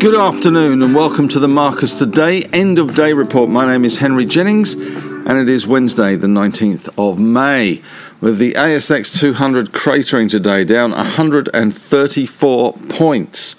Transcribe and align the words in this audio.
Good 0.00 0.14
afternoon 0.14 0.82
and 0.82 0.94
welcome 0.94 1.26
to 1.30 1.40
the 1.40 1.48
Marcus 1.48 1.98
Today 1.98 2.44
end 2.52 2.78
of 2.78 2.94
day 2.94 3.12
report. 3.12 3.50
My 3.50 3.66
name 3.66 3.84
is 3.84 3.98
Henry 3.98 4.26
Jennings 4.26 4.74
and 4.74 5.40
it 5.40 5.48
is 5.48 5.66
Wednesday, 5.66 6.14
the 6.14 6.28
19th 6.28 6.88
of 6.96 7.18
May, 7.18 7.82
with 8.20 8.38
the 8.38 8.52
ASX 8.52 9.18
200 9.18 9.72
cratering 9.72 10.30
today 10.30 10.64
down 10.64 10.92
134 10.92 12.72
points 12.88 13.56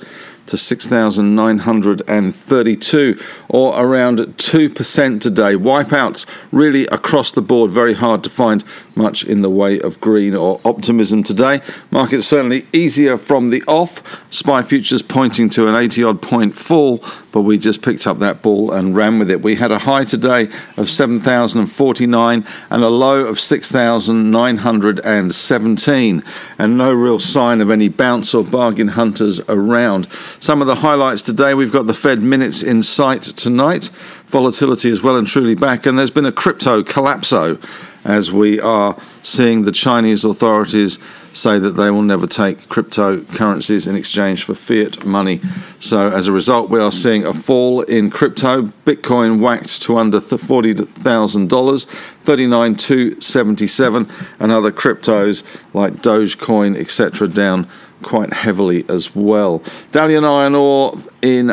to 0.49 0.57
6,932, 0.57 3.19
or 3.49 3.79
around 3.79 4.19
2% 4.19 5.21
today. 5.21 5.53
Wipeouts 5.53 6.25
really 6.51 6.87
across 6.87 7.31
the 7.31 7.41
board, 7.41 7.71
very 7.71 7.93
hard 7.93 8.21
to 8.23 8.29
find 8.29 8.63
much 8.99 9.23
in 9.23 9.41
the 9.41 9.49
way 9.49 9.79
of 9.79 9.99
green 10.01 10.35
or 10.35 10.59
optimism 10.65 11.23
today. 11.23 11.61
Markets 11.89 12.27
certainly 12.27 12.65
easier 12.73 13.17
from 13.17 13.49
the 13.49 13.63
off. 13.65 14.03
SPI 14.29 14.63
futures 14.63 15.01
pointing 15.01 15.49
to 15.51 15.67
an 15.67 15.75
80 15.75 16.03
odd 16.03 16.21
point 16.21 16.53
fall, 16.53 17.01
but 17.31 17.43
we 17.43 17.57
just 17.57 17.81
picked 17.81 18.05
up 18.05 18.19
that 18.19 18.41
ball 18.41 18.73
and 18.73 18.97
ran 18.97 19.17
with 19.17 19.31
it. 19.31 19.41
We 19.41 19.55
had 19.55 19.71
a 19.71 19.79
high 19.79 20.03
today 20.03 20.49
of 20.75 20.89
7,049 20.89 22.45
and 22.69 22.83
a 22.83 22.89
low 22.89 23.25
of 23.25 23.39
6,917, 23.39 26.23
and 26.57 26.77
no 26.77 26.93
real 26.93 27.19
sign 27.19 27.61
of 27.61 27.71
any 27.71 27.87
bounce 27.87 28.33
or 28.33 28.43
bargain 28.43 28.89
hunters 28.89 29.39
around. 29.47 30.09
Some 30.41 30.59
of 30.59 30.67
the 30.67 30.75
highlights 30.75 31.21
today 31.21 31.53
we've 31.53 31.71
got 31.71 31.87
the 31.87 31.93
Fed 31.93 32.21
minutes 32.21 32.61
in 32.61 32.83
sight 32.83 33.21
tonight. 33.21 33.89
Volatility 34.27 34.91
is 34.91 35.01
well 35.01 35.15
and 35.15 35.25
truly 35.25 35.55
back, 35.55 35.85
and 35.85 35.97
there's 35.97 36.11
been 36.11 36.25
a 36.25 36.33
crypto 36.33 36.83
collapso 36.83 37.61
as 38.03 38.31
we 38.31 38.59
are 38.59 38.97
seeing 39.23 39.63
the 39.63 39.71
Chinese 39.71 40.25
authorities 40.25 40.99
say 41.33 41.59
that 41.59 41.71
they 41.71 41.91
will 41.91 42.01
never 42.01 42.25
take 42.27 42.67
cryptocurrencies 42.69 43.87
in 43.87 43.95
exchange 43.95 44.43
for 44.43 44.55
fiat 44.55 45.05
money. 45.05 45.39
So, 45.79 46.09
as 46.09 46.27
a 46.27 46.31
result, 46.31 46.69
we 46.69 46.79
are 46.79 46.91
seeing 46.91 47.25
a 47.25 47.33
fall 47.33 47.81
in 47.83 48.09
crypto. 48.09 48.63
Bitcoin 48.85 49.39
whacked 49.39 49.81
to 49.83 49.97
under 49.97 50.19
$40,000, 50.19 51.85
39,277, 51.85 54.09
and 54.39 54.51
other 54.51 54.71
cryptos 54.71 55.43
like 55.73 56.01
Dogecoin, 56.01 56.75
etc., 56.77 57.27
down 57.27 57.67
quite 58.01 58.33
heavily 58.33 58.85
as 58.89 59.15
well. 59.15 59.59
Dalian 59.91 60.23
iron 60.23 60.55
ore 60.55 60.97
in 61.21 61.49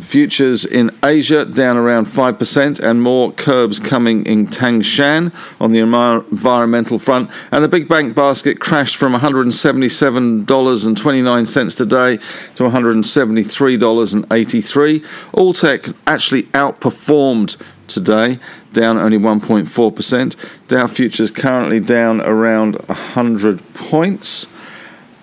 Futures 0.00 0.66
in 0.66 0.90
Asia 1.02 1.46
down 1.46 1.78
around 1.78 2.06
5%, 2.06 2.80
and 2.80 3.02
more 3.02 3.32
curbs 3.32 3.78
coming 3.78 4.26
in 4.26 4.46
Tangshan 4.46 5.32
on 5.58 5.72
the 5.72 5.78
environmental 5.78 6.98
front. 6.98 7.30
And 7.50 7.64
the 7.64 7.68
big 7.68 7.88
bank 7.88 8.14
basket 8.14 8.60
crashed 8.60 8.96
from 8.96 9.14
$177.29 9.14 11.76
today 11.76 12.18
to 12.56 12.62
$173.83. 12.62 15.04
Alltech 15.32 15.94
actually 16.06 16.42
outperformed 16.44 17.56
today, 17.88 18.38
down 18.72 18.98
only 18.98 19.18
1.4%. 19.18 20.36
Dow 20.68 20.86
futures 20.86 21.30
currently 21.30 21.80
down 21.80 22.20
around 22.20 22.76
100 22.86 23.74
points 23.74 24.46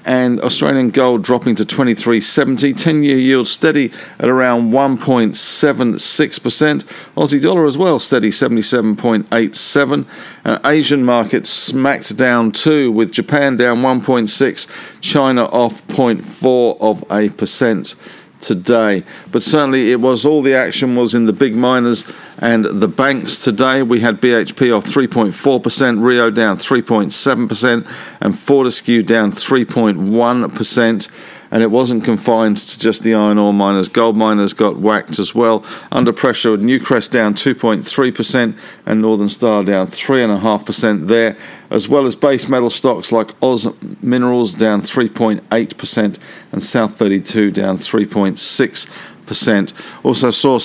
and 0.05 0.39
Australian 0.41 0.89
gold 0.89 1.23
dropping 1.23 1.55
to 1.55 1.65
23.70. 1.65 2.77
10 2.77 3.03
year 3.03 3.17
yield 3.17 3.47
steady 3.47 3.91
at 4.19 4.29
around 4.29 4.71
1.76%. 4.71 6.85
Aussie 7.15 7.41
dollar 7.41 7.65
as 7.65 7.77
well, 7.77 7.99
steady 7.99 8.29
77.87. 8.29 10.05
And 10.43 10.59
Asian 10.65 11.05
markets 11.05 11.49
smacked 11.49 12.17
down 12.17 12.51
too, 12.51 12.91
with 12.91 13.11
Japan 13.11 13.55
down 13.57 13.81
1.6, 13.81 14.67
China 15.01 15.45
off 15.45 15.85
0.4 15.87 16.81
of 16.81 17.03
a 17.11 17.29
percent 17.29 17.95
today. 18.43 19.03
But 19.31 19.41
certainly 19.41 19.91
it 19.91 20.01
was 20.01 20.25
all 20.25 20.41
the 20.41 20.53
action 20.53 20.95
was 20.95 21.15
in 21.15 21.25
the 21.25 21.33
big 21.33 21.55
miners 21.55 22.03
and 22.39 22.65
the 22.65 22.87
banks 22.87 23.43
today. 23.43 23.83
We 23.83 23.99
had 23.99 24.21
BHP 24.21 24.75
off 24.75 24.85
3.4%, 24.85 26.03
Rio 26.03 26.29
down 26.29 26.57
3.7%, 26.57 27.87
and 28.21 28.39
Fortescue 28.39 29.03
down 29.03 29.31
3.1% 29.31 31.09
and 31.53 31.61
it 31.61 31.69
wasn't 31.69 32.03
confined 32.03 32.57
to 32.57 32.79
just 32.79 33.03
the 33.03 33.13
iron 33.13 33.37
ore 33.37 33.53
miners. 33.53 33.87
Gold 33.87 34.17
miners 34.17 34.53
got 34.53 34.77
whacked 34.77 35.19
as 35.19 35.35
well. 35.35 35.63
Under 35.91 36.11
pressure, 36.11 36.57
Newcrest 36.57 37.11
down 37.11 37.35
2.3% 37.35 38.57
and 38.87 39.01
Northern 39.01 39.29
Star 39.29 39.63
down 39.63 39.85
3.5% 39.85 41.07
there, 41.07 41.37
as 41.69 41.87
well 41.87 42.07
as 42.07 42.15
base 42.15 42.49
metal 42.49 42.71
stocks 42.71 43.11
like 43.11 43.35
Oz 43.43 43.67
Minerals 44.01 44.55
down 44.55 44.81
3.8% 44.81 46.17
and 46.51 46.63
South 46.63 46.97
32 46.97 47.51
down 47.51 47.77
3.6%. 47.77 50.03
Also 50.03 50.31
saw 50.31 50.57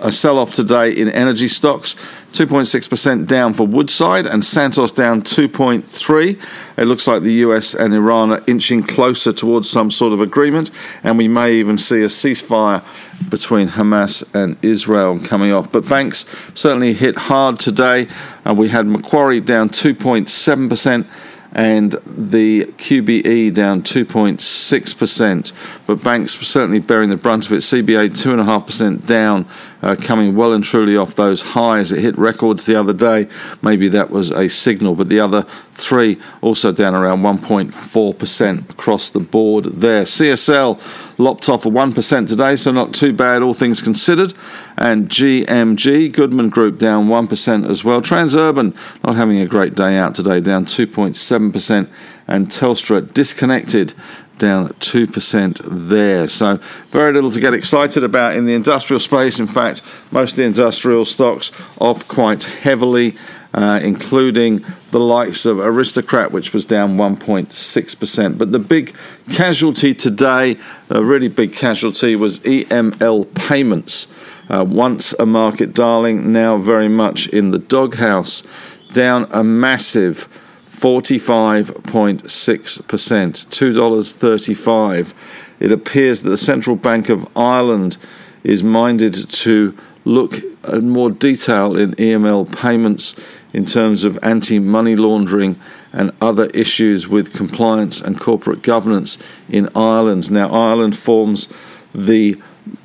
a 0.00 0.12
sell 0.12 0.38
off 0.38 0.52
today 0.52 0.92
in 0.92 1.08
energy 1.08 1.48
stocks. 1.48 1.96
2.6% 2.32 3.28
down 3.28 3.54
for 3.54 3.64
Woodside 3.64 4.26
and 4.26 4.44
Santos 4.44 4.90
down 4.90 5.22
2.3. 5.22 6.42
It 6.76 6.84
looks 6.84 7.06
like 7.06 7.22
the 7.22 7.32
US 7.34 7.74
and 7.74 7.94
Iran 7.94 8.32
are 8.32 8.42
inching 8.48 8.82
closer 8.82 9.32
towards 9.32 9.70
some 9.70 9.90
sort 9.90 10.12
of 10.12 10.20
agreement, 10.20 10.72
and 11.04 11.16
we 11.16 11.28
may 11.28 11.54
even 11.54 11.78
see 11.78 12.02
a 12.02 12.08
ceasefire 12.08 12.82
between 13.30 13.68
Hamas 13.68 14.24
and 14.34 14.56
Israel 14.62 15.20
coming 15.20 15.52
off. 15.52 15.70
But 15.70 15.88
banks 15.88 16.26
certainly 16.54 16.92
hit 16.92 17.16
hard 17.16 17.60
today. 17.60 18.08
Uh, 18.44 18.54
we 18.54 18.68
had 18.68 18.86
Macquarie 18.86 19.40
down 19.40 19.68
2.7% 19.68 21.06
and 21.54 21.92
the 22.04 22.64
QBE 22.64 23.54
down 23.54 23.82
2.6%. 23.82 25.52
But 25.86 26.02
banks 26.02 26.36
were 26.36 26.44
certainly 26.44 26.80
bearing 26.80 27.10
the 27.10 27.16
brunt 27.16 27.46
of 27.46 27.52
it. 27.52 27.58
CBA 27.58 28.10
2.5% 28.10 29.06
down, 29.06 29.46
uh, 29.80 29.94
coming 30.00 30.34
well 30.34 30.52
and 30.52 30.64
truly 30.64 30.96
off 30.96 31.14
those 31.14 31.42
highs. 31.42 31.92
It 31.92 32.00
hit 32.00 32.18
records 32.18 32.66
the 32.66 32.74
other 32.74 32.92
day. 32.92 33.28
Maybe 33.62 33.88
that 33.90 34.10
was 34.10 34.30
a 34.30 34.48
signal. 34.48 34.96
But 34.96 35.08
the 35.08 35.20
other 35.20 35.46
three 35.72 36.20
also 36.40 36.72
down 36.72 36.94
around 36.94 37.22
1.4% 37.22 38.70
across 38.70 39.10
the 39.10 39.20
board 39.20 39.64
there. 39.64 40.02
CSL 40.02 40.80
lopped 41.18 41.48
off 41.48 41.66
a 41.66 41.70
1% 41.70 42.28
today, 42.28 42.56
so 42.56 42.72
not 42.72 42.94
too 42.94 43.12
bad, 43.12 43.42
all 43.42 43.54
things 43.54 43.80
considered. 43.80 44.34
And 44.76 45.08
GMG, 45.08 46.12
Goodman 46.12 46.50
Group, 46.50 46.78
down 46.78 47.08
1% 47.08 47.68
as 47.68 47.84
well. 47.84 48.02
Transurban 48.02 48.76
not 49.04 49.16
having 49.16 49.38
a 49.38 49.46
great 49.46 49.74
day 49.74 49.96
out 49.96 50.14
today, 50.14 50.40
down 50.40 50.66
2.7%. 50.66 51.88
And 52.26 52.48
Telstra 52.48 53.12
disconnected 53.12 53.92
down 54.38 54.70
2% 54.70 55.88
there. 55.88 56.26
So, 56.26 56.58
very 56.88 57.12
little 57.12 57.30
to 57.30 57.40
get 57.40 57.54
excited 57.54 58.02
about 58.02 58.34
in 58.34 58.46
the 58.46 58.54
industrial 58.54 58.98
space. 58.98 59.38
In 59.38 59.46
fact, 59.46 59.82
most 60.10 60.32
of 60.32 60.36
the 60.38 60.44
industrial 60.44 61.04
stocks 61.04 61.52
off 61.78 62.08
quite 62.08 62.44
heavily 62.44 63.16
uh, 63.54 63.80
including 63.82 64.64
the 64.94 65.00
likes 65.00 65.44
of 65.44 65.58
Aristocrat, 65.58 66.30
which 66.30 66.52
was 66.52 66.64
down 66.64 66.96
1.6%. 66.96 68.38
But 68.38 68.52
the 68.52 68.60
big 68.60 68.94
casualty 69.32 69.92
today, 69.92 70.56
a 70.88 71.02
really 71.02 71.26
big 71.26 71.52
casualty, 71.52 72.14
was 72.14 72.38
EML 72.38 73.34
Payments. 73.34 74.06
Uh, 74.48 74.64
once 74.64 75.12
a 75.14 75.26
market 75.26 75.74
darling, 75.74 76.32
now 76.32 76.58
very 76.58 76.86
much 76.86 77.26
in 77.26 77.50
the 77.50 77.58
doghouse, 77.58 78.44
down 78.92 79.26
a 79.32 79.42
massive 79.42 80.28
45.6%, 80.70 82.22
$2.35. 82.22 85.14
It 85.58 85.72
appears 85.72 86.20
that 86.20 86.30
the 86.30 86.36
Central 86.36 86.76
Bank 86.76 87.08
of 87.08 87.26
Ireland 87.36 87.96
is 88.44 88.62
minded 88.62 89.28
to 89.28 89.76
look 90.04 90.40
in 90.68 90.88
more 90.88 91.10
detail 91.10 91.76
in 91.76 91.96
EML 91.96 92.56
payments 92.56 93.16
in 93.54 93.64
terms 93.64 94.04
of 94.04 94.18
anti 94.22 94.58
money 94.58 94.96
laundering 94.96 95.58
and 95.92 96.10
other 96.20 96.46
issues 96.46 97.08
with 97.08 97.32
compliance 97.32 98.00
and 98.00 98.20
corporate 98.20 98.62
governance 98.62 99.16
in 99.48 99.70
Ireland. 99.74 100.30
Now, 100.30 100.50
Ireland 100.50 100.98
forms 100.98 101.48
the 101.94 102.36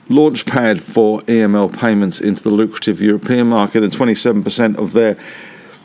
launchpad 0.07 0.81
for 0.81 1.21
EML 1.21 1.77
payments 1.77 2.21
into 2.21 2.43
the 2.43 2.51
lucrative 2.51 3.01
European 3.01 3.47
market, 3.47 3.83
and 3.83 3.91
27% 3.91 4.77
of 4.77 4.93
their 4.93 5.17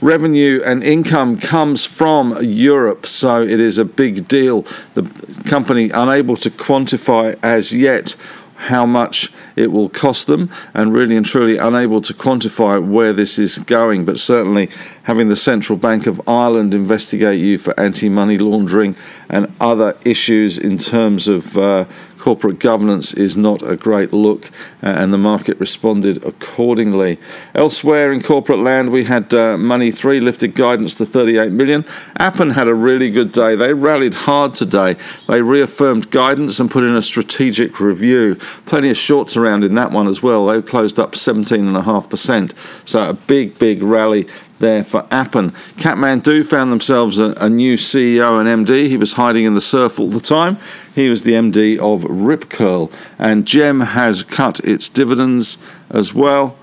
revenue 0.01 0.61
and 0.65 0.85
income 0.85 1.39
comes 1.39 1.87
from 1.87 2.43
Europe, 2.43 3.07
so 3.07 3.43
it 3.43 3.61
is 3.61 3.79
a 3.79 3.85
big 3.85 4.29
deal. 4.29 4.67
The 4.93 5.03
company 5.47 5.91
unable 5.91 6.37
to 6.39 6.51
quantify 6.51 7.39
as 7.43 7.73
yet 7.73 8.17
how 8.64 8.87
much 8.87 9.32
it 9.56 9.70
will 9.72 9.88
cost 9.88 10.26
them, 10.26 10.50
and 10.72 10.93
really 10.93 11.16
and 11.16 11.26
truly 11.26 11.56
unable 11.56 12.00
to 12.00 12.14
quantify 12.14 12.82
where 12.84 13.12
this 13.12 13.38
is 13.38 13.58
going. 13.58 14.05
But 14.05 14.19
certainly, 14.19 14.70
having 15.05 15.28
the 15.28 15.37
Central 15.37 15.78
Bank 15.78 16.06
of 16.06 16.20
Ireland 16.28 16.75
investigate 16.75 17.40
you 17.40 17.58
for 17.58 17.78
anti 17.78 18.08
money 18.08 18.38
laundering 18.38 18.96
and 19.28 19.52
other 19.61 19.96
issues 20.05 20.58
in 20.58 20.78
terms 20.78 21.28
of 21.28 21.56
uh, 21.56 21.84
corporate 22.25 22.59
governance 22.59 23.12
is 23.12 23.37
not 23.37 23.61
a 23.61 23.76
great 23.76 24.11
look, 24.11 24.47
uh, 24.82 24.87
and 24.87 25.12
the 25.12 25.19
market 25.19 25.61
responded 25.61 26.25
accordingly. 26.25 27.19
Elsewhere 27.55 28.11
in 28.11 28.23
corporate 28.23 28.61
land, 28.61 28.88
we 28.88 29.05
had 29.05 29.35
uh, 29.35 29.59
Money 29.59 29.91
3 29.91 30.21
lifted 30.21 30.55
guidance 30.55 30.94
to 30.94 31.05
38 31.05 31.53
million. 31.53 31.85
Appen 32.17 32.49
had 32.49 32.67
a 32.67 32.75
really 32.75 33.11
good 33.11 33.31
day. 33.31 33.55
They 33.55 33.75
rallied 33.75 34.15
hard 34.15 34.55
today. 34.55 34.97
They 35.29 35.43
reaffirmed 35.43 36.11
guidance 36.11 36.59
and 36.59 36.71
put 36.71 36.85
in 36.85 36.97
a 36.97 37.03
strategic 37.03 37.79
review. 37.79 38.37
Plenty 38.65 38.88
of 38.88 38.97
shorts 38.97 39.37
around 39.37 39.62
in 39.62 39.75
that 39.75 39.91
one 39.91 40.09
as 40.09 40.23
well. 40.23 40.47
They 40.47 40.62
closed 40.62 40.99
up 40.99 41.12
17.5%. 41.12 42.55
So 42.88 43.11
a 43.11 43.12
big, 43.12 43.59
big 43.59 43.82
rally 43.82 44.26
there 44.64 44.82
for 44.82 45.06
Appen. 45.11 45.50
Kathmandu 45.76 46.46
found 46.46 46.72
themselves 46.72 47.19
a, 47.19 47.32
a, 47.32 47.50
new 47.50 47.75
CEO 47.75 48.40
and 48.40 48.66
MD. 48.66 48.88
He 48.88 48.96
was 48.96 49.12
hiding 49.12 49.44
in 49.44 49.55
the 49.55 49.61
surf 49.61 50.00
all 50.00 50.08
the 50.08 50.20
time. 50.20 50.56
He 50.94 51.11
was 51.11 51.22
the 51.22 51.32
MD 51.32 51.78
of 51.78 52.02
Rip 52.05 52.49
Curl. 52.49 52.90
And 53.19 53.46
Gem 53.46 53.81
has 53.81 54.22
cut 54.22 54.61
its 54.61 54.88
dividends 54.88 55.58
as 55.90 56.14
well. 56.14 56.56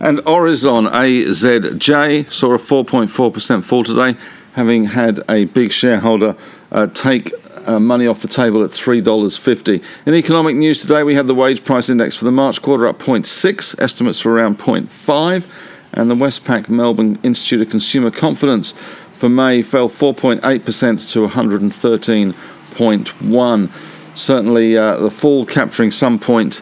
And 0.00 0.18
Aurizon 0.26 0.90
AZJ 0.90 2.32
saw 2.32 2.54
a 2.54 2.58
4.4% 2.58 3.62
fall 3.62 3.84
today, 3.84 4.18
having 4.54 4.86
had 4.86 5.20
a 5.28 5.44
big 5.44 5.70
shareholder 5.70 6.36
uh, 6.72 6.88
take 6.88 7.32
uh, 7.66 7.78
money 7.78 8.08
off 8.08 8.20
the 8.20 8.26
table 8.26 8.64
at 8.64 8.70
$3.50. 8.70 9.80
In 10.06 10.14
economic 10.14 10.56
news 10.56 10.80
today, 10.80 11.04
we 11.04 11.14
had 11.14 11.28
the 11.28 11.36
wage 11.36 11.62
price 11.62 11.88
index 11.88 12.16
for 12.16 12.24
the 12.24 12.32
March 12.32 12.60
quarter 12.60 12.88
up 12.88 12.98
0.6, 12.98 13.80
estimates 13.80 14.18
for 14.18 14.32
around 14.32 14.58
0.5 14.58 15.46
and 15.92 16.10
the 16.10 16.14
Westpac 16.14 16.68
Melbourne 16.68 17.18
Institute 17.22 17.62
of 17.62 17.70
Consumer 17.70 18.10
Confidence 18.10 18.74
for 19.14 19.28
May 19.28 19.62
fell 19.62 19.88
4.8% 19.88 21.12
to 21.12 21.28
113.1. 21.28 23.70
Certainly, 24.14 24.76
uh, 24.76 24.96
the 24.96 25.10
fall 25.10 25.46
capturing 25.46 25.90
some 25.90 26.18
point 26.18 26.60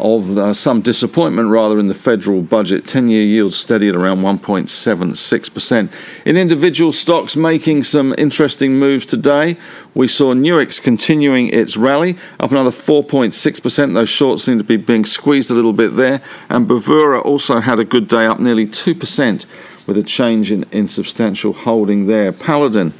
of 0.00 0.36
uh, 0.36 0.52
some 0.52 0.80
disappointment 0.80 1.48
rather 1.48 1.78
in 1.78 1.88
the 1.88 1.94
federal 1.94 2.42
budget. 2.42 2.86
10 2.86 3.08
year 3.08 3.22
yield 3.22 3.54
steady 3.54 3.88
at 3.88 3.94
around 3.94 4.18
1.76%. 4.18 5.92
In 6.24 6.36
individual 6.36 6.92
stocks 6.92 7.36
making 7.36 7.84
some 7.84 8.14
interesting 8.18 8.78
moves 8.78 9.06
today, 9.06 9.56
we 9.94 10.08
saw 10.08 10.34
Nuix 10.34 10.82
continuing 10.82 11.48
its 11.48 11.76
rally 11.76 12.16
up 12.38 12.50
another 12.50 12.70
4.6%. 12.70 13.94
Those 13.94 14.08
shorts 14.08 14.44
seem 14.44 14.58
to 14.58 14.64
be 14.64 14.76
being 14.76 15.04
squeezed 15.04 15.50
a 15.50 15.54
little 15.54 15.72
bit 15.72 15.96
there. 15.96 16.20
And 16.48 16.66
Bravura 16.66 17.20
also 17.20 17.60
had 17.60 17.78
a 17.78 17.84
good 17.84 18.08
day 18.08 18.26
up 18.26 18.40
nearly 18.40 18.66
2% 18.66 19.46
with 19.86 19.98
a 19.98 20.02
change 20.02 20.52
in, 20.52 20.64
in 20.70 20.88
substantial 20.88 21.52
holding 21.52 22.06
there. 22.06 22.32
Paladin 22.32 22.94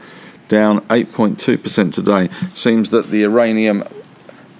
down 0.48 0.80
8.2% 0.88 1.94
today. 1.94 2.28
Seems 2.54 2.90
that 2.90 3.06
the 3.06 3.18
uranium. 3.18 3.84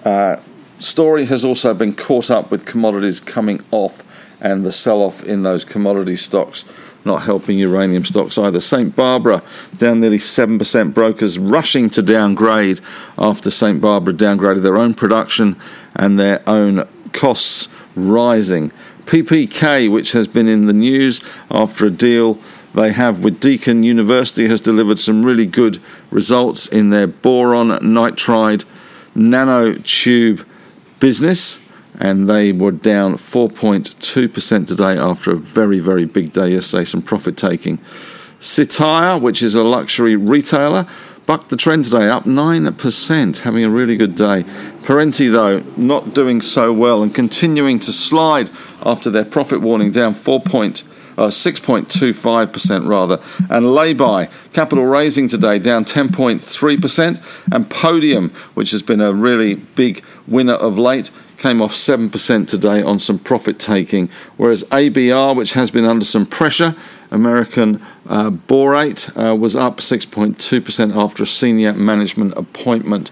Uh, 0.04 0.37
story 0.81 1.27
has 1.27 1.44
also 1.44 1.75
been 1.75 1.94
caught 1.94 2.31
up 2.31 2.50
with 2.50 2.67
commodities 2.67 3.21
coming 3.21 3.62
off 3.71 4.03
and 4.41 4.65
the 4.65 4.73
sell 4.73 5.03
off 5.03 5.23
in 5.23 5.43
those 5.43 5.65
commodity 5.65 6.17
stocks 6.17 6.65
not 7.05 7.23
helping 7.23 7.59
uranium 7.59 8.05
stocks 8.05 8.38
either. 8.38 8.61
St. 8.61 8.94
Barbara 8.94 9.43
down 9.77 10.00
nearly 10.00 10.19
7%. 10.19 10.94
Brokers 10.94 11.38
rushing 11.38 11.91
to 11.91 12.03
downgrade 12.03 12.81
after 13.19 13.50
St. 13.50 13.81
Barbara 13.81 14.12
downgraded 14.12 14.62
their 14.62 14.77
own 14.77 14.94
production 14.94 15.56
and 15.94 16.19
their 16.19 16.43
own 16.49 16.87
costs 17.12 17.69
rising. 17.97 18.73
PPK, 19.06 19.91
which 19.91 20.12
has 20.12 20.29
been 20.29 20.49
in 20.49 20.67
the 20.67 20.73
news 20.73 21.21
after 21.50 21.87
a 21.87 21.91
deal 21.91 22.38
they 22.75 22.93
have 22.93 23.25
with 23.25 23.41
Deakin 23.41 23.83
University, 23.83 24.47
has 24.47 24.61
delivered 24.61 24.99
some 24.99 25.25
really 25.25 25.47
good 25.47 25.81
results 26.11 26.69
in 26.69 26.91
their 26.91 27.09
boron 27.09 27.69
nitride 27.81 28.65
nanotube 29.17 30.44
business, 31.00 31.58
and 31.99 32.31
they 32.31 32.52
were 32.52 32.70
down 32.70 33.14
4.2% 33.14 34.67
today 34.67 34.97
after 34.97 35.32
a 35.32 35.37
very, 35.37 35.81
very 35.81 36.05
big 36.05 36.32
day 36.32 36.50
yesterday, 36.50 36.85
some 36.85 37.02
profit 37.02 37.37
taking. 37.37 37.79
Cettire, 38.38 39.20
which 39.20 39.43
is 39.43 39.55
a 39.55 39.62
luxury 39.62 40.17
retailer, 40.17 40.87
bucked 41.26 41.50
the 41.50 41.56
trend 41.56 41.85
today, 41.85 42.08
up 42.08 42.25
9%, 42.25 43.38
having 43.38 43.64
a 43.64 43.70
really 43.70 43.97
good 43.97 44.14
day. 44.14 44.44
Parenti, 44.82 45.29
though, 45.29 45.61
not 45.76 46.14
doing 46.14 46.41
so 46.41 46.73
well 46.73 47.02
and 47.02 47.14
continuing 47.14 47.79
to 47.81 47.93
slide 47.93 48.50
after 48.82 49.11
their 49.11 49.25
profit 49.25 49.61
warning, 49.61 49.93
down 49.93 50.14
4 50.14 50.41
uh, 51.20 51.28
6.25% 51.28 52.88
rather. 52.88 53.20
And 53.50 53.67
Laybuy, 53.67 54.31
capital 54.52 54.87
raising 54.87 55.28
today 55.28 55.58
down 55.58 55.84
10.3%. 55.84 57.22
And 57.52 57.69
Podium, 57.69 58.31
which 58.55 58.70
has 58.70 58.82
been 58.82 59.02
a 59.02 59.12
really 59.12 59.56
big 59.56 60.02
winner 60.26 60.55
of 60.55 60.78
late, 60.78 61.11
came 61.37 61.61
off 61.61 61.75
7% 61.75 62.49
today 62.49 62.82
on 62.82 62.99
some 62.99 63.19
profit 63.19 63.58
taking. 63.58 64.08
Whereas 64.38 64.64
ABR, 64.64 65.37
which 65.37 65.52
has 65.52 65.70
been 65.70 65.84
under 65.84 66.05
some 66.05 66.25
pressure, 66.25 66.75
American 67.11 67.82
uh, 68.08 68.31
Borate, 68.31 69.11
uh, 69.16 69.37
was 69.37 69.55
up 69.55 69.78
6.2% 69.78 70.96
after 70.96 71.23
a 71.23 71.26
senior 71.26 71.75
management 71.75 72.32
appointment. 72.37 73.11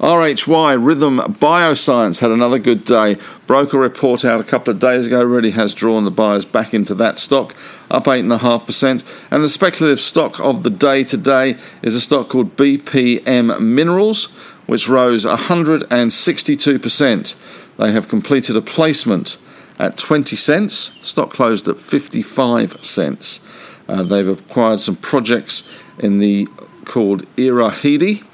RHY 0.00 0.82
Rhythm 0.82 1.18
Bioscience 1.18 2.20
had 2.20 2.30
another 2.30 2.58
good 2.58 2.86
day. 2.86 3.18
Broker 3.46 3.78
report 3.78 4.24
out 4.24 4.40
a 4.40 4.44
couple 4.44 4.72
of 4.72 4.80
days 4.80 5.06
ago 5.06 5.22
really 5.22 5.50
has 5.50 5.74
drawn 5.74 6.06
the 6.06 6.10
buyers 6.10 6.46
back 6.46 6.72
into 6.72 6.94
that 6.94 7.18
stock, 7.18 7.54
up 7.90 8.04
8.5%. 8.04 9.04
And 9.30 9.44
the 9.44 9.48
speculative 9.48 10.00
stock 10.00 10.40
of 10.40 10.62
the 10.62 10.70
day 10.70 11.04
today 11.04 11.58
is 11.82 11.94
a 11.94 12.00
stock 12.00 12.30
called 12.30 12.56
BPM 12.56 13.60
Minerals, 13.60 14.30
which 14.64 14.88
rose 14.88 15.26
162%. 15.26 17.34
They 17.76 17.92
have 17.92 18.08
completed 18.08 18.56
a 18.56 18.62
placement 18.62 19.36
at 19.78 19.98
20 19.98 20.34
cents. 20.34 20.98
Stock 21.06 21.30
closed 21.30 21.68
at 21.68 21.78
55 21.78 22.82
cents. 22.82 23.40
Uh, 23.86 24.02
they've 24.02 24.28
acquired 24.28 24.80
some 24.80 24.96
projects 24.96 25.68
in 25.98 26.20
the 26.20 26.48
called 26.86 27.26
Earaheedy 27.36 28.24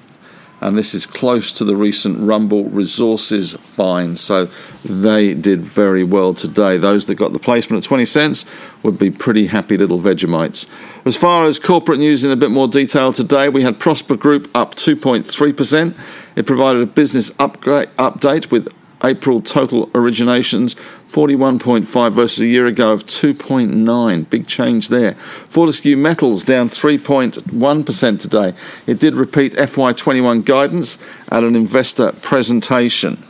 and 0.60 0.76
this 0.76 0.94
is 0.94 1.04
close 1.04 1.52
to 1.52 1.64
the 1.64 1.76
recent 1.76 2.18
Rumble 2.18 2.64
Resources 2.64 3.54
find. 3.54 4.18
So 4.18 4.48
they 4.84 5.34
did 5.34 5.62
very 5.62 6.02
well 6.02 6.34
today. 6.34 6.78
Those 6.78 7.06
that 7.06 7.16
got 7.16 7.32
the 7.32 7.38
placement 7.38 7.84
at 7.84 7.88
20 7.88 8.06
cents 8.06 8.44
would 8.82 8.98
be 8.98 9.10
pretty 9.10 9.46
happy 9.46 9.76
little 9.76 10.00
Vegemites. 10.00 10.66
As 11.04 11.16
far 11.16 11.44
as 11.44 11.58
corporate 11.58 11.98
news 11.98 12.24
in 12.24 12.30
a 12.30 12.36
bit 12.36 12.50
more 12.50 12.68
detail 12.68 13.12
today, 13.12 13.48
we 13.48 13.62
had 13.62 13.78
Prospa 13.78 14.18
Group 14.18 14.50
up 14.54 14.74
2.3%. 14.74 15.94
It 16.36 16.46
provided 16.46 16.82
a 16.82 16.86
business 16.86 17.30
upgrade, 17.38 17.88
update 17.96 18.50
with 18.50 18.68
April 19.04 19.42
total 19.42 19.88
originations 19.88 20.74
41.5 21.10 22.12
versus 22.12 22.40
a 22.40 22.46
year 22.46 22.66
ago 22.66 22.92
of 22.92 23.06
2.9. 23.06 24.30
Big 24.30 24.46
change 24.46 24.88
there. 24.88 25.14
Fortescue 25.48 25.96
Metals 25.96 26.44
down 26.44 26.68
3.1% 26.68 28.20
today. 28.20 28.54
It 28.86 29.00
did 29.00 29.14
repeat 29.14 29.52
FY21 29.54 30.44
guidance 30.44 30.98
at 31.30 31.42
an 31.42 31.56
investor 31.56 32.12
presentation. 32.12 33.22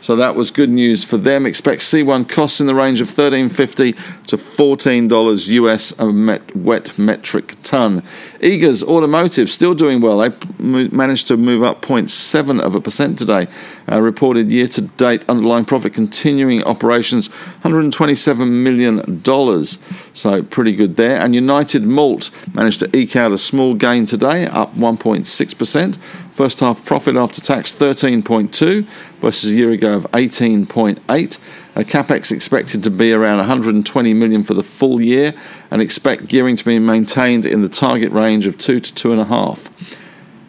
So 0.00 0.14
that 0.16 0.36
was 0.36 0.50
good 0.50 0.70
news 0.70 1.02
for 1.02 1.16
them. 1.16 1.44
Expect 1.44 1.82
C1 1.82 2.28
costs 2.28 2.60
in 2.60 2.66
the 2.66 2.74
range 2.74 3.00
of 3.00 3.08
$13.50 3.08 4.26
to 4.26 4.36
$14 4.36 5.48
US 5.48 5.98
a 5.98 6.06
met, 6.06 6.56
wet 6.56 6.96
metric 6.98 7.56
ton. 7.62 8.02
Eagers 8.40 8.82
Automotive 8.82 9.50
still 9.50 9.74
doing 9.74 10.00
well. 10.00 10.18
They 10.18 10.30
managed 10.58 11.26
to 11.28 11.36
move 11.36 11.62
up 11.62 11.82
0.7 11.82 12.60
of 12.60 12.74
a 12.74 12.80
percent 12.80 13.18
today. 13.18 13.48
Uh, 13.90 14.00
reported 14.00 14.50
year 14.52 14.68
to 14.68 14.82
date 14.82 15.24
underlying 15.28 15.64
profit 15.64 15.94
continuing 15.94 16.62
operations 16.64 17.28
$127 17.64 18.50
million. 18.50 19.24
So 20.14 20.42
pretty 20.44 20.74
good 20.74 20.96
there. 20.96 21.16
And 21.16 21.34
United 21.34 21.82
Malt 21.82 22.30
managed 22.54 22.80
to 22.80 22.96
eke 22.96 23.16
out 23.16 23.32
a 23.32 23.38
small 23.38 23.74
gain 23.74 24.06
today, 24.06 24.46
up 24.46 24.74
1.6%. 24.76 25.98
First 26.38 26.60
half 26.60 26.84
profit 26.84 27.16
after 27.16 27.40
tax 27.40 27.74
13.2 27.74 28.86
versus 29.20 29.50
a 29.50 29.54
year 29.56 29.72
ago 29.72 29.94
of 29.94 30.04
18.8. 30.12 31.00
A 31.08 31.80
uh, 31.80 31.82
capex 31.82 32.30
expected 32.30 32.84
to 32.84 32.90
be 32.90 33.12
around 33.12 33.38
120 33.38 34.14
million 34.14 34.44
for 34.44 34.54
the 34.54 34.62
full 34.62 35.00
year, 35.00 35.34
and 35.72 35.82
expect 35.82 36.28
gearing 36.28 36.54
to 36.54 36.64
be 36.64 36.78
maintained 36.78 37.44
in 37.44 37.62
the 37.62 37.68
target 37.68 38.12
range 38.12 38.46
of 38.46 38.56
two 38.56 38.78
to 38.78 38.94
two 38.94 39.10
and 39.10 39.20
a 39.20 39.24
half. 39.24 39.68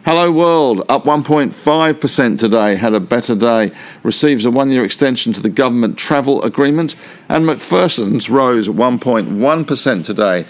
Hello 0.04 0.30
World, 0.30 0.84
up 0.88 1.02
1.5% 1.02 2.38
today, 2.38 2.76
had 2.76 2.94
a 2.94 3.00
better 3.00 3.34
day, 3.34 3.72
receives 4.04 4.44
a 4.44 4.50
one 4.52 4.70
year 4.70 4.84
extension 4.84 5.32
to 5.32 5.40
the 5.40 5.50
government 5.50 5.98
travel 5.98 6.40
agreement, 6.44 6.94
and 7.28 7.44
McPherson's 7.44 8.30
rose 8.30 8.68
1.1% 8.68 10.04
today 10.04 10.46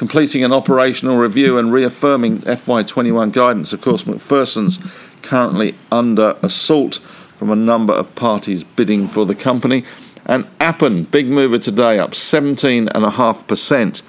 completing 0.00 0.42
an 0.42 0.50
operational 0.50 1.18
review 1.18 1.58
and 1.58 1.70
reaffirming 1.70 2.40
FY21 2.40 3.30
guidance. 3.34 3.74
Of 3.74 3.82
course, 3.82 4.04
McPherson's 4.04 4.78
currently 5.20 5.74
under 5.92 6.38
assault 6.42 7.00
from 7.36 7.50
a 7.50 7.54
number 7.54 7.92
of 7.92 8.14
parties 8.14 8.64
bidding 8.64 9.08
for 9.08 9.26
the 9.26 9.34
company. 9.34 9.84
And 10.24 10.48
Appen, 10.58 11.04
big 11.04 11.26
mover 11.26 11.58
today, 11.58 11.98
up 11.98 12.12
17.5%. 12.12 14.02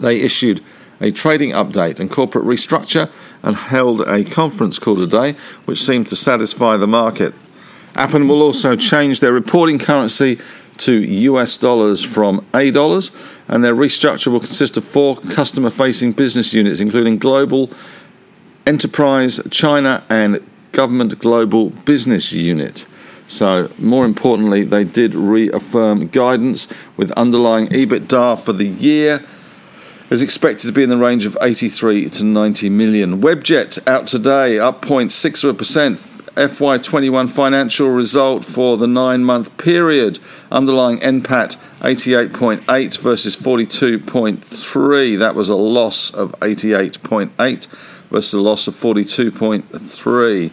They 0.00 0.18
issued 0.18 0.64
a 0.98 1.10
trading 1.10 1.50
update 1.50 2.00
and 2.00 2.10
corporate 2.10 2.46
restructure 2.46 3.10
and 3.42 3.54
held 3.54 4.00
a 4.08 4.24
conference 4.24 4.78
call 4.78 4.96
today, 4.96 5.36
which 5.66 5.82
seemed 5.82 6.08
to 6.08 6.16
satisfy 6.16 6.78
the 6.78 6.86
market. 6.86 7.34
Appen 7.94 8.26
will 8.26 8.40
also 8.40 8.76
change 8.76 9.20
their 9.20 9.34
reporting 9.34 9.78
currency 9.78 10.40
to 10.78 10.92
US 10.92 11.58
dollars 11.58 12.02
from 12.02 12.46
A 12.54 12.70
dollars, 12.70 13.10
and 13.48 13.64
their 13.64 13.74
restructure 13.74 14.28
will 14.28 14.40
consist 14.40 14.76
of 14.76 14.84
four 14.84 15.16
customer 15.16 15.70
facing 15.70 16.12
business 16.12 16.52
units, 16.52 16.80
including 16.80 17.18
Global 17.18 17.70
Enterprise, 18.66 19.40
China, 19.50 20.04
and 20.08 20.40
Government 20.72 21.18
Global 21.18 21.70
Business 21.70 22.32
Unit. 22.32 22.86
So, 23.26 23.70
more 23.78 24.04
importantly, 24.04 24.64
they 24.64 24.84
did 24.84 25.14
reaffirm 25.14 26.08
guidance 26.08 26.68
with 26.96 27.10
underlying 27.12 27.68
EBITDA 27.68 28.40
for 28.40 28.52
the 28.52 28.66
year 28.66 29.24
is 30.10 30.22
expected 30.22 30.66
to 30.66 30.72
be 30.72 30.82
in 30.82 30.88
the 30.88 30.96
range 30.96 31.26
of 31.26 31.36
83 31.40 32.08
to 32.10 32.24
90 32.24 32.70
million. 32.70 33.20
Webjet 33.20 33.86
out 33.86 34.06
today, 34.06 34.58
up 34.58 34.82
0.6%. 34.82 36.14
FY21 36.38 37.28
financial 37.30 37.88
result 37.88 38.44
for 38.44 38.76
the 38.76 38.86
nine 38.86 39.24
month 39.24 39.56
period. 39.56 40.20
Underlying 40.52 41.00
NPAT 41.00 41.56
88.8 41.80 42.98
versus 42.98 43.36
42.3. 43.36 45.18
That 45.18 45.34
was 45.34 45.48
a 45.48 45.54
loss 45.54 46.10
of 46.12 46.32
88.8 46.40 47.66
versus 48.10 48.34
a 48.34 48.40
loss 48.40 48.66
of 48.66 48.74
42.3. 48.74 50.50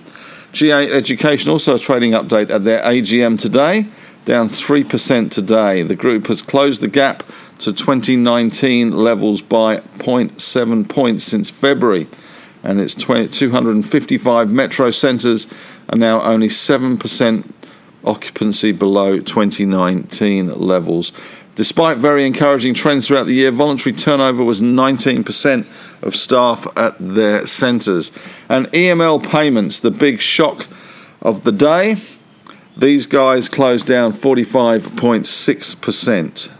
G8 0.55 0.91
Education 0.91 1.49
also 1.49 1.75
a 1.75 1.79
trading 1.79 2.11
update 2.11 2.49
at 2.49 2.63
their 2.63 2.81
AGM 2.83 3.39
today, 3.39 3.87
down 4.23 4.49
3% 4.49 5.31
today. 5.31 5.81
The 5.81 5.95
group 5.95 6.27
has 6.27 6.41
closed 6.41 6.81
the 6.81 6.87
gap 6.87 7.23
to 7.59 7.73
2019 7.73 8.91
levels 8.91 9.41
by 9.41 9.77
0.7 9.77 10.87
points 10.87 11.23
since 11.23 11.49
February, 11.49 12.07
and 12.63 12.79
its 12.79 12.93
255 12.95 14.49
metro 14.49 14.91
centres 14.91 15.47
are 15.89 15.97
now 15.97 16.21
only 16.21 16.47
7% 16.47 17.54
occupancy 18.05 18.71
below 18.71 19.19
2019 19.19 20.59
levels. 20.59 21.11
Despite 21.55 21.97
very 21.97 22.25
encouraging 22.25 22.73
trends 22.73 23.07
throughout 23.07 23.27
the 23.27 23.33
year, 23.33 23.51
voluntary 23.51 23.95
turnover 23.95 24.43
was 24.43 24.61
19% 24.61 25.65
of 26.01 26.15
staff 26.15 26.67
at 26.75 26.95
their 26.99 27.47
centres. 27.47 28.11
And 28.49 28.67
EML 28.67 29.25
payments, 29.29 29.79
the 29.79 29.91
big 29.91 30.19
shock 30.19 30.67
of 31.21 31.43
the 31.43 31.53
day, 31.53 31.95
these 32.77 33.05
guys 33.05 33.47
closed 33.47 33.87
down 33.87 34.11
45.6%. 34.11 36.51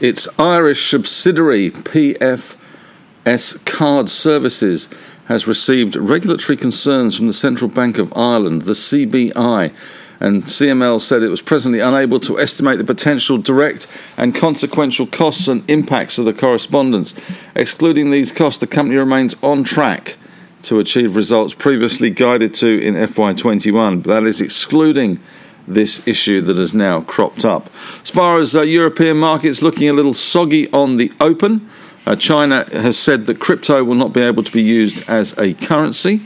Its 0.00 0.28
Irish 0.38 0.90
subsidiary, 0.90 1.72
PFS 1.72 3.64
Card 3.66 4.08
Services, 4.08 4.88
has 5.26 5.46
received 5.46 5.94
regulatory 5.96 6.56
concerns 6.56 7.16
from 7.16 7.26
the 7.26 7.32
Central 7.32 7.68
Bank 7.68 7.98
of 7.98 8.16
Ireland, 8.16 8.62
the 8.62 8.72
CBI, 8.72 9.72
and 10.20 10.44
EML 10.44 11.00
said 11.00 11.22
it 11.22 11.28
was 11.28 11.42
presently 11.42 11.80
unable 11.80 12.20
to 12.20 12.38
estimate 12.38 12.78
the 12.78 12.84
potential 12.84 13.38
direct 13.38 13.86
and 14.18 14.34
consequential 14.34 15.06
costs 15.06 15.48
and 15.48 15.68
impacts 15.70 16.18
of 16.18 16.26
the 16.26 16.34
correspondence. 16.34 17.14
Excluding 17.56 18.10
these 18.10 18.30
costs, 18.30 18.60
the 18.60 18.66
company 18.66 18.98
remains 18.98 19.34
on 19.42 19.64
track 19.64 20.16
to 20.62 20.78
achieve 20.78 21.16
results 21.16 21.54
previously 21.54 22.10
guided 22.10 22.52
to 22.54 22.80
in 22.80 22.94
FY21. 22.94 24.04
That 24.04 24.24
is 24.24 24.42
excluding 24.42 25.18
this 25.66 26.06
issue 26.06 26.40
that 26.42 26.58
has 26.58 26.74
now 26.74 27.00
cropped 27.02 27.44
up. 27.44 27.70
As 28.02 28.10
far 28.10 28.38
as 28.38 28.54
uh, 28.54 28.62
European 28.62 29.16
markets 29.16 29.62
looking 29.62 29.88
a 29.88 29.92
little 29.92 30.14
soggy 30.14 30.70
on 30.72 30.96
the 30.96 31.12
open, 31.20 31.68
uh, 32.06 32.16
China 32.16 32.66
has 32.72 32.98
said 32.98 33.26
that 33.26 33.38
crypto 33.38 33.84
will 33.84 33.94
not 33.94 34.12
be 34.12 34.20
able 34.20 34.42
to 34.42 34.52
be 34.52 34.62
used 34.62 35.02
as 35.08 35.36
a 35.38 35.54
currency. 35.54 36.22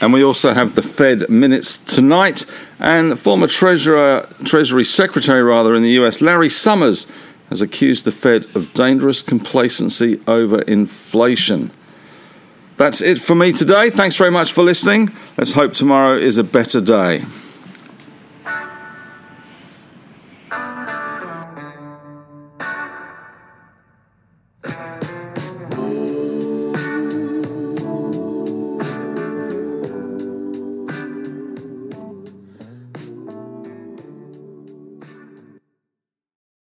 And 0.00 0.12
we 0.12 0.22
also 0.22 0.54
have 0.54 0.74
the 0.74 0.82
Fed 0.82 1.28
minutes 1.28 1.78
tonight. 1.78 2.46
And 2.78 3.18
former 3.18 3.46
Treasurer, 3.46 4.28
Treasury 4.44 4.84
Secretary, 4.84 5.42
rather, 5.42 5.74
in 5.74 5.82
the 5.82 5.90
US, 6.00 6.20
Larry 6.20 6.48
Summers, 6.48 7.06
has 7.48 7.60
accused 7.60 8.04
the 8.04 8.12
Fed 8.12 8.46
of 8.54 8.72
dangerous 8.74 9.22
complacency 9.22 10.20
over 10.26 10.62
inflation. 10.62 11.70
That's 12.76 13.00
it 13.00 13.18
for 13.18 13.34
me 13.34 13.52
today. 13.52 13.90
Thanks 13.90 14.16
very 14.16 14.30
much 14.30 14.52
for 14.52 14.62
listening. 14.62 15.10
Let's 15.36 15.52
hope 15.52 15.74
tomorrow 15.74 16.16
is 16.16 16.38
a 16.38 16.44
better 16.44 16.80
day. 16.80 17.24